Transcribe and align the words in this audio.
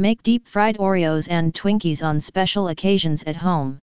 Make 0.00 0.22
deep-fried 0.22 0.78
Oreos 0.78 1.26
and 1.28 1.52
Twinkies 1.52 2.04
on 2.04 2.20
special 2.20 2.68
occasions 2.68 3.24
at 3.24 3.34
home. 3.34 3.80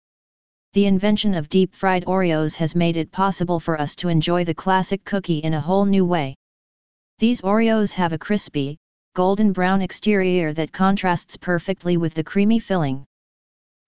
The 0.73 0.87
invention 0.87 1.35
of 1.35 1.51
deep-fried 1.51 2.07
Oreos 2.07 2.57
has 2.57 2.75
made 2.75 2.97
it 2.97 3.13
possible 3.13 3.61
for 3.61 3.79
us 3.79 3.95
to 3.97 4.09
enjoy 4.09 4.47
the 4.47 4.55
classic 4.55 5.05
cookie 5.05 5.41
in 5.41 5.53
a 5.53 5.61
whole 5.61 5.85
new 5.85 6.07
way. 6.07 6.35
These 7.19 7.43
Oreos 7.43 7.93
have 7.93 8.15
a 8.15 8.19
crispy, 8.19 8.79
golden 9.15 9.53
brown 9.53 9.83
exterior 9.83 10.55
that 10.55 10.73
contrasts 10.73 11.37
perfectly 11.37 11.99
with 11.99 12.15
the 12.15 12.25
creamy 12.25 12.59
filling. 12.59 13.05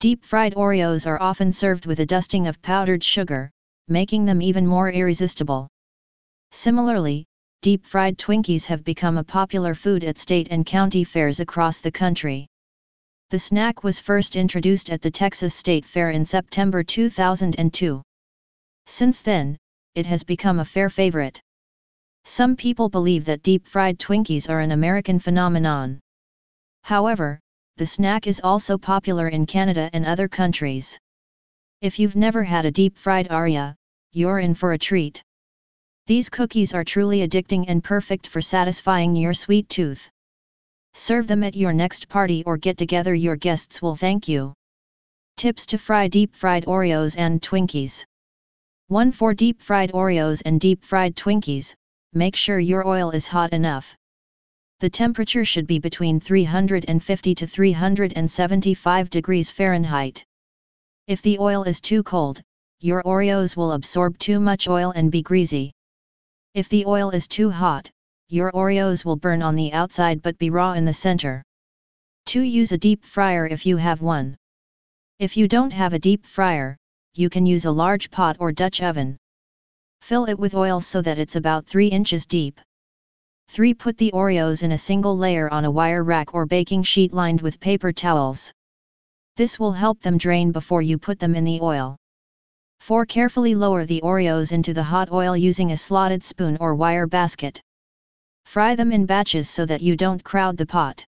Deep-fried 0.01 0.57
Oreos 0.57 1.07
are 1.07 1.23
often 1.23 1.51
served 1.51 1.87
with 1.87 2.01
a 2.01 2.07
dusting 2.07 2.47
of 2.47 2.61
powdered 2.61 3.03
sugar, 3.03 3.51
making 3.89 4.27
them 4.27 4.43
even 4.43 4.67
more 4.67 4.91
irresistible. 4.91 5.69
Similarly, 6.51 7.25
deep-fried 7.63 8.17
Twinkies 8.17 8.65
have 8.65 8.85
become 8.85 9.19
a 9.19 9.25
popular 9.25 9.75
food 9.75 10.03
at 10.03 10.17
state 10.17 10.49
and 10.51 10.65
county 10.65 11.05
fairs 11.05 11.41
across 11.41 11.79
the 11.79 11.93
country. 11.93 12.47
The 13.29 13.39
snack 13.39 13.85
was 13.85 14.01
first 14.01 14.35
introduced 14.35 14.89
at 14.89 15.03
the 15.03 15.11
Texas 15.11 15.55
State 15.55 15.85
Fair 15.85 16.11
in 16.11 16.25
September 16.25 16.83
2002. 16.83 18.01
Since 18.87 19.21
then, 19.21 19.59
it 19.95 20.07
has 20.07 20.25
become 20.25 20.61
a 20.61 20.65
fair 20.65 20.89
favorite. 20.89 21.39
Some 22.25 22.57
people 22.57 22.89
believe 22.89 23.27
that 23.27 23.43
deep-fried 23.43 23.99
Twinkies 23.99 24.49
are 24.49 24.61
an 24.61 24.73
American 24.73 25.19
phenomenon. 25.19 26.01
However, 26.85 27.41
the 27.77 27.85
snack 27.85 28.27
is 28.27 28.41
also 28.43 28.79
popular 28.79 29.29
in 29.29 29.45
Canada 29.45 29.91
and 29.93 30.07
other 30.07 30.29
countries. 30.29 30.99
If 31.83 31.99
you've 31.99 32.17
never 32.17 32.43
had 32.43 32.65
a 32.65 32.73
deep-fried 32.73 33.29
Oreo, 33.29 33.75
you're 34.13 34.39
in 34.39 34.55
for 34.55 34.73
a 34.73 34.79
treat. 34.79 35.23
These 36.11 36.29
cookies 36.29 36.75
are 36.75 36.83
truly 36.83 37.21
addicting 37.21 37.67
and 37.69 37.85
perfect 37.85 38.27
for 38.27 38.41
satisfying 38.41 39.15
your 39.15 39.33
sweet 39.33 39.69
tooth. 39.69 40.11
Serve 40.93 41.29
them 41.29 41.45
at 41.45 41.55
your 41.55 41.73
next 41.73 42.09
party 42.09 42.43
or 42.47 42.57
get 42.57 42.77
together 42.77 43.15
your 43.15 43.37
guests 43.37 43.81
will 43.81 43.95
thank 43.95 44.27
you. 44.27 44.53
Tips 45.37 45.67
to 45.67 45.79
fry 45.79 46.09
deep-fried 46.09 46.65
Oreos 46.67 47.15
and 47.17 47.41
Twinkies 47.41 48.05
1 48.89 49.13
for 49.13 49.35
deep-fried 49.35 49.93
Oreos 49.93 50.43
and 50.45 50.61
deep-fried 50.61 51.15
Twinkies, 51.15 51.77
make 52.13 52.35
sure 52.35 52.59
your 52.59 52.85
oil 52.89 53.13
is 53.13 53.29
hot 53.29 53.53
enough. 53.53 53.97
The 54.81 54.91
temperature 54.91 55.45
should 55.45 55.69
be 55.69 55.79
between 55.79 56.19
350 56.19 57.35
to 57.37 57.47
375 57.47 59.11
degrees 59.11 59.53
Fahrenheit. 59.53 60.25
If 61.07 61.23
the 61.23 61.39
oil 61.39 61.63
is 61.63 61.81
too 61.81 62.03
cold, 62.03 62.43
your 62.81 63.01
Oreos 63.05 63.57
will 63.57 63.71
absorb 63.75 64.19
too 64.19 64.41
much 64.41 64.67
oil 64.67 64.91
and 64.91 65.13
be 65.13 65.23
greasy. 65.23 65.73
If 66.53 66.69
the 66.69 66.85
oil 66.85 67.11
is 67.11 67.29
too 67.29 67.49
hot, 67.49 67.89
your 68.29 68.51
Oreos 68.51 69.05
will 69.05 69.15
burn 69.15 69.41
on 69.41 69.55
the 69.55 69.73
outside 69.73 70.21
but 70.21 70.37
be 70.37 70.51
raw 70.51 70.73
in 70.73 70.85
the 70.85 70.93
center. 70.93 71.45
2. 72.27 72.43
Use 72.43 72.73
a 72.73 72.79
deep 72.79 73.05
fryer 73.05 73.47
if 73.47 73.65
you 73.65 73.77
have 73.77 74.03
one. 74.03 74.37
If 75.21 75.37
you 75.37 75.47
don't 75.47 75.73
have 75.73 75.93
a 75.93 75.99
deep 76.01 76.27
fryer, 76.27 76.77
you 77.15 77.31
can 77.31 77.47
use 77.47 77.67
a 77.67 77.71
large 77.71 78.11
pot 78.11 78.37
or 78.41 78.51
Dutch 78.51 78.83
oven. 78.83 79.17
Fill 80.01 80.25
it 80.25 80.41
with 80.41 80.57
oil 80.57 80.81
so 80.81 81.01
that 81.03 81.21
it's 81.21 81.37
about 81.37 81.67
3 81.67 81.87
inches 81.87 82.27
deep. 82.27 82.61
3. 83.51 83.73
Put 83.75 83.97
the 83.97 84.11
Oreos 84.11 84.65
in 84.65 84.73
a 84.73 84.79
single 84.79 85.17
layer 85.17 85.49
on 85.53 85.65
a 85.65 85.71
wire 85.71 86.03
rack 86.03 86.35
or 86.35 86.47
baking 86.47 86.83
sheet 86.83 87.13
lined 87.13 87.43
with 87.43 87.61
paper 87.61 87.93
towels. 87.93 88.53
This 89.37 89.61
will 89.61 89.73
help 89.73 90.01
them 90.01 90.19
drain 90.19 90.51
before 90.51 90.83
you 90.83 90.99
put 90.99 91.21
them 91.21 91.37
in 91.37 91.45
the 91.45 91.61
oil. 91.61 91.97
4. 92.81 93.07
Carefully 93.07 93.55
lower 93.55 93.85
the 93.85 94.01
Oreos 94.01 94.53
into 94.53 94.75
the 94.75 94.83
hot 94.83 95.13
oil 95.13 95.37
using 95.37 95.71
a 95.71 95.77
slotted 95.77 96.25
spoon 96.25 96.57
or 96.61 96.75
wire 96.75 97.07
basket. 97.07 97.61
Fry 98.47 98.75
them 98.75 98.91
in 98.91 99.07
batches 99.07 99.49
so 99.49 99.65
that 99.67 99.83
you 99.83 99.97
don't 99.97 100.25
crowd 100.25 100.57
the 100.57 100.67
pot. 100.67 101.05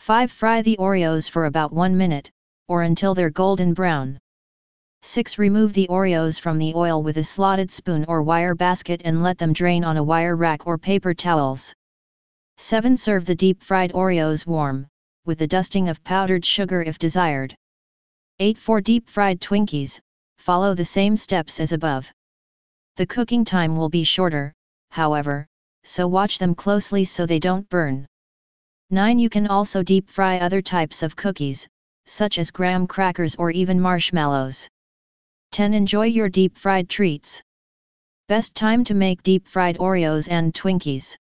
5. 0.00 0.30
Fry 0.30 0.62
the 0.62 0.76
Oreos 0.78 1.30
for 1.30 1.46
about 1.46 1.72
1 1.72 1.96
minute, 1.96 2.30
or 2.68 2.82
until 2.82 3.14
they're 3.14 3.30
golden 3.30 3.72
brown. 3.72 4.18
6. 5.02 5.38
Remove 5.38 5.72
the 5.72 5.86
Oreos 5.88 6.38
from 6.38 6.58
the 6.58 6.74
oil 6.74 7.02
with 7.02 7.16
a 7.16 7.22
slotted 7.22 7.70
spoon 7.70 8.04
or 8.08 8.22
wire 8.22 8.54
basket 8.54 9.00
and 9.04 9.22
let 9.22 9.38
them 9.38 9.52
drain 9.52 9.84
on 9.84 9.96
a 9.96 10.02
wire 10.02 10.36
rack 10.36 10.66
or 10.66 10.76
paper 10.76 11.14
towels. 11.14 11.72
7. 12.58 12.96
Serve 12.96 13.24
the 13.24 13.34
deep 13.34 13.62
fried 13.62 13.92
Oreos 13.92 14.46
warm, 14.46 14.86
with 15.24 15.40
a 15.40 15.46
dusting 15.46 15.88
of 15.88 16.04
powdered 16.04 16.44
sugar 16.44 16.82
if 16.82 16.98
desired. 16.98 17.54
8. 18.40 18.58
For 18.58 18.80
deep 18.80 19.08
fried 19.08 19.40
Twinkies, 19.40 20.00
follow 20.40 20.74
the 20.74 20.84
same 20.84 21.16
steps 21.16 21.60
as 21.60 21.72
above. 21.72 22.10
The 22.96 23.06
cooking 23.06 23.44
time 23.44 23.76
will 23.76 23.88
be 23.88 24.04
shorter, 24.04 24.52
however, 24.90 25.46
so 25.84 26.08
watch 26.08 26.38
them 26.38 26.54
closely 26.54 27.04
so 27.04 27.26
they 27.26 27.38
don't 27.38 27.68
burn. 27.68 28.06
9. 28.90 29.18
You 29.18 29.30
can 29.30 29.46
also 29.46 29.82
deep 29.82 30.08
fry 30.10 30.38
other 30.38 30.62
types 30.62 31.02
of 31.02 31.14
cookies, 31.14 31.68
such 32.06 32.38
as 32.38 32.50
graham 32.50 32.86
crackers 32.86 33.36
or 33.36 33.50
even 33.50 33.80
marshmallows. 33.80 34.68
10. 35.52 35.74
Enjoy 35.74 36.06
your 36.06 36.28
deep 36.28 36.56
fried 36.56 36.88
treats. 36.88 37.42
Best 38.28 38.54
time 38.54 38.82
to 38.84 38.94
make 38.94 39.22
deep 39.22 39.46
fried 39.46 39.76
Oreos 39.78 40.28
and 40.28 40.54
Twinkies. 40.54 41.16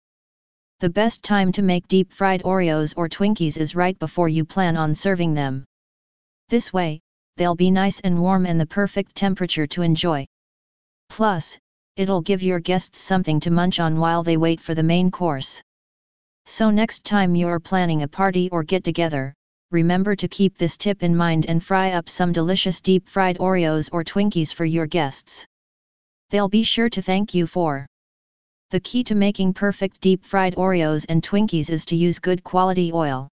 The 0.80 0.90
best 0.90 1.24
time 1.24 1.51
to 1.53 1.62
make 1.62 1.88
deep 1.88 2.13
fried 2.13 2.44
Oreos 2.44 2.94
or 2.96 3.09
Twinkies 3.09 3.57
is 3.57 3.75
right 3.75 3.97
before 4.00 4.30
you 4.30 4.46
plan 4.46 4.78
on 4.78 4.96
serving 4.96 5.34
them. 5.34 5.66
This 6.47 6.72
way, 6.72 7.01
they'll 7.40 7.56
be 7.56 7.72
nice 7.72 8.02
and 8.02 8.22
warm 8.22 8.46
and 8.46 8.60
the 8.60 8.66
perfect 8.66 9.16
temperature 9.16 9.66
to 9.66 9.82
enjoy. 9.82 10.26
Plus, 11.10 11.58
it'll 11.96 12.22
give 12.22 12.44
your 12.44 12.60
guests 12.60 13.00
something 13.00 13.40
to 13.40 13.50
munch 13.50 13.80
on 13.80 13.98
while 13.98 14.24
they 14.24 14.36
wait 14.36 14.60
for 14.60 14.76
the 14.76 14.84
main 14.84 15.10
course. 15.10 15.62
So 16.46 16.70
next 16.70 17.06
time 17.06 17.38
you're 17.38 17.62
planning 17.62 18.04
a 18.04 18.10
party 18.10 18.50
or 18.50 18.64
get 18.64 18.84
together, 18.84 19.34
remember 19.72 20.18
to 20.18 20.28
keep 20.28 20.58
this 20.58 20.76
tip 20.76 21.02
in 21.02 21.16
mind 21.16 21.46
and 21.46 21.64
fry 21.64 21.92
up 21.92 22.10
some 22.10 22.34
delicious 22.34 22.82
deep 22.82 23.08
fried 23.08 23.38
Oreos 23.38 23.90
or 23.94 24.04
Twinkies 24.04 24.54
for 24.54 24.66
your 24.66 24.86
guests. 24.86 25.46
They'll 26.32 26.50
be 26.50 26.64
sure 26.64 26.90
to 26.90 27.02
thank 27.02 27.34
you 27.34 27.48
for. 27.48 27.88
The 28.72 28.82
key 28.82 29.06
to 29.06 29.16
making 29.16 29.54
perfect 29.54 30.02
deep 30.02 30.26
fried 30.26 30.56
Oreos 30.56 31.06
and 31.08 31.24
Twinkies 31.24 31.70
is 31.70 31.86
to 31.86 31.96
use 31.96 32.20
good 32.20 32.44
quality 32.44 32.92
oil. 32.92 33.30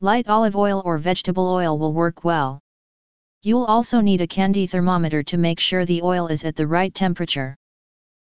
Light 0.00 0.28
olive 0.28 0.56
oil 0.56 0.80
or 0.86 0.96
vegetable 0.96 1.46
oil 1.46 1.78
will 1.78 1.92
work 1.92 2.24
well. 2.24 2.58
You'll 3.42 3.66
also 3.66 4.00
need 4.00 4.20
a 4.20 4.26
candy 4.26 4.66
thermometer 4.66 5.22
to 5.22 5.38
make 5.38 5.60
sure 5.60 5.86
the 5.86 6.02
oil 6.02 6.26
is 6.26 6.44
at 6.44 6.56
the 6.56 6.66
right 6.66 6.92
temperature. 6.92 7.54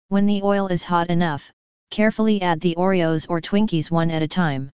When 0.09 0.27
the 0.27 0.43
oil 0.43 0.67
is 0.67 0.83
hot 0.83 1.09
enough, 1.09 1.51
carefully 1.89 2.43
add 2.43 2.61
the 2.61 2.75
Oreos 2.75 3.25
or 3.27 3.41
Twinkies 3.41 3.89
one 3.89 4.11
at 4.11 4.21
a 4.21 4.27
time. 4.27 4.69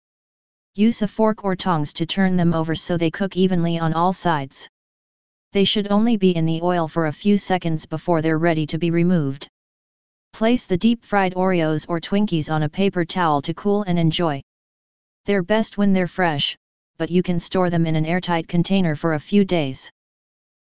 Use 0.77 1.03
a 1.03 1.09
fork 1.09 1.43
or 1.43 1.57
tongs 1.57 1.93
to 1.95 2.07
turn 2.07 2.37
them 2.37 2.55
over 2.55 2.77
so 2.77 2.97
they 2.97 3.11
cook 3.11 3.37
evenly 3.37 3.77
on 3.81 3.93
all 3.93 4.13
sides. 4.13 4.69
They 5.53 5.65
should 5.65 5.91
only 5.91 6.17
be 6.17 6.37
in 6.37 6.47
the 6.47 6.63
oil 6.63 6.87
for 6.87 7.07
a 7.07 7.13
few 7.13 7.37
seconds 7.37 7.85
before 7.85 8.23
they're 8.23 8.39
ready 8.39 8.67
to 8.67 8.79
be 8.79 8.93
removed. 8.93 9.49
Place 10.33 10.65
the 10.65 10.79
deep 10.79 11.05
fried 11.05 11.35
Oreos 11.35 11.87
or 11.89 12.01
Twinkies 12.01 12.49
on 12.49 12.63
a 12.63 12.69
paper 12.69 13.05
towel 13.05 13.43
to 13.43 13.55
cool 13.55 13.83
and 13.83 13.99
enjoy. 13.99 14.41
They're 15.27 15.43
best 15.43 15.77
when 15.77 15.93
they're 15.93 16.07
fresh, 16.07 16.57
but 16.99 17.11
you 17.11 17.25
can 17.25 17.41
store 17.41 17.69
them 17.69 17.85
in 17.85 17.97
an 17.97 18.07
airtight 18.07 18.47
container 18.47 18.95
for 18.95 19.15
a 19.15 19.21
few 19.21 19.45
days. 19.45 19.91